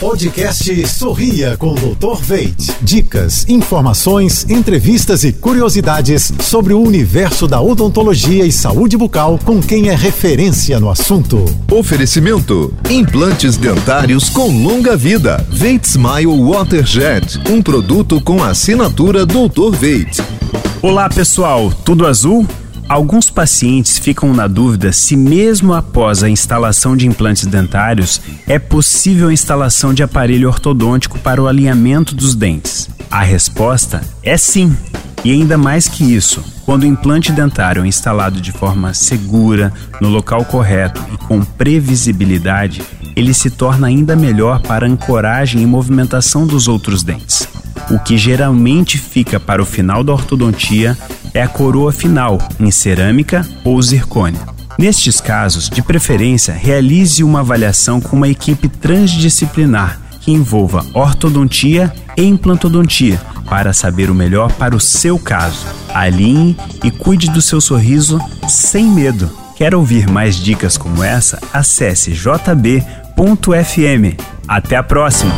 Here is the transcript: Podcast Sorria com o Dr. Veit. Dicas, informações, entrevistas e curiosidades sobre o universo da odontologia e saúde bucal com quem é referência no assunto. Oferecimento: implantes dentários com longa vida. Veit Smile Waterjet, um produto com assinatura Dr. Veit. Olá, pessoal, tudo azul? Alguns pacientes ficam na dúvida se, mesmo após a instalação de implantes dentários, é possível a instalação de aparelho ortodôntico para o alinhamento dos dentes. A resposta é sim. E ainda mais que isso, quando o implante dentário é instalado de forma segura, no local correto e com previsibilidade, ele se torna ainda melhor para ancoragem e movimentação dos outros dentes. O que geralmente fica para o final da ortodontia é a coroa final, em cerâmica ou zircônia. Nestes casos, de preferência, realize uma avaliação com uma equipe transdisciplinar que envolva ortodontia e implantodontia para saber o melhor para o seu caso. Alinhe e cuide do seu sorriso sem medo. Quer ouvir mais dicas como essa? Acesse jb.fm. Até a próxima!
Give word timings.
Podcast 0.00 0.86
Sorria 0.86 1.56
com 1.56 1.72
o 1.72 1.74
Dr. 1.74 2.22
Veit. 2.22 2.72
Dicas, 2.80 3.44
informações, 3.48 4.48
entrevistas 4.48 5.24
e 5.24 5.32
curiosidades 5.32 6.32
sobre 6.40 6.72
o 6.72 6.80
universo 6.80 7.48
da 7.48 7.60
odontologia 7.60 8.46
e 8.46 8.52
saúde 8.52 8.96
bucal 8.96 9.40
com 9.44 9.60
quem 9.60 9.88
é 9.88 9.96
referência 9.96 10.78
no 10.78 10.88
assunto. 10.88 11.44
Oferecimento: 11.72 12.72
implantes 12.88 13.56
dentários 13.56 14.30
com 14.30 14.46
longa 14.62 14.96
vida. 14.96 15.44
Veit 15.50 15.84
Smile 15.84 16.44
Waterjet, 16.48 17.40
um 17.50 17.60
produto 17.60 18.20
com 18.20 18.40
assinatura 18.40 19.26
Dr. 19.26 19.76
Veit. 19.76 20.22
Olá, 20.80 21.08
pessoal, 21.08 21.72
tudo 21.84 22.06
azul? 22.06 22.46
Alguns 22.88 23.28
pacientes 23.28 23.98
ficam 23.98 24.32
na 24.32 24.46
dúvida 24.46 24.92
se, 24.94 25.14
mesmo 25.14 25.74
após 25.74 26.22
a 26.22 26.30
instalação 26.30 26.96
de 26.96 27.06
implantes 27.06 27.44
dentários, 27.44 28.18
é 28.46 28.58
possível 28.58 29.28
a 29.28 29.32
instalação 29.32 29.92
de 29.92 30.02
aparelho 30.02 30.48
ortodôntico 30.48 31.18
para 31.18 31.42
o 31.42 31.46
alinhamento 31.46 32.14
dos 32.14 32.34
dentes. 32.34 32.88
A 33.10 33.22
resposta 33.22 34.00
é 34.22 34.38
sim. 34.38 34.74
E 35.22 35.30
ainda 35.30 35.58
mais 35.58 35.86
que 35.86 36.02
isso, 36.02 36.42
quando 36.64 36.84
o 36.84 36.86
implante 36.86 37.30
dentário 37.30 37.84
é 37.84 37.86
instalado 37.86 38.40
de 38.40 38.52
forma 38.52 38.94
segura, 38.94 39.70
no 40.00 40.08
local 40.08 40.42
correto 40.46 41.04
e 41.12 41.18
com 41.18 41.42
previsibilidade, 41.42 42.80
ele 43.14 43.34
se 43.34 43.50
torna 43.50 43.88
ainda 43.88 44.16
melhor 44.16 44.62
para 44.62 44.86
ancoragem 44.86 45.60
e 45.60 45.66
movimentação 45.66 46.46
dos 46.46 46.68
outros 46.68 47.02
dentes. 47.02 47.46
O 47.90 47.98
que 47.98 48.16
geralmente 48.16 48.96
fica 48.96 49.38
para 49.40 49.62
o 49.62 49.66
final 49.66 50.04
da 50.04 50.12
ortodontia 50.12 50.96
é 51.38 51.42
a 51.42 51.46
coroa 51.46 51.92
final, 51.92 52.36
em 52.58 52.68
cerâmica 52.72 53.46
ou 53.62 53.80
zircônia. 53.80 54.40
Nestes 54.76 55.20
casos, 55.20 55.70
de 55.70 55.80
preferência, 55.80 56.52
realize 56.52 57.22
uma 57.22 57.40
avaliação 57.40 58.00
com 58.00 58.16
uma 58.16 58.28
equipe 58.28 58.68
transdisciplinar 58.68 60.00
que 60.20 60.32
envolva 60.32 60.84
ortodontia 60.92 61.92
e 62.16 62.24
implantodontia 62.24 63.20
para 63.48 63.72
saber 63.72 64.10
o 64.10 64.14
melhor 64.16 64.50
para 64.54 64.74
o 64.74 64.80
seu 64.80 65.16
caso. 65.16 65.64
Alinhe 65.94 66.56
e 66.82 66.90
cuide 66.90 67.30
do 67.30 67.40
seu 67.40 67.60
sorriso 67.60 68.20
sem 68.48 68.86
medo. 68.86 69.30
Quer 69.56 69.76
ouvir 69.76 70.10
mais 70.10 70.34
dicas 70.34 70.76
como 70.76 71.04
essa? 71.04 71.38
Acesse 71.52 72.10
jb.fm. 72.10 72.82
Até 74.48 74.74
a 74.74 74.82
próxima! 74.82 75.34